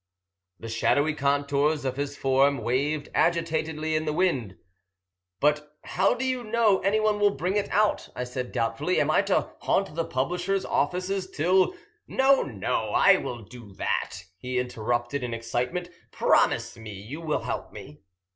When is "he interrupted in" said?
14.39-15.35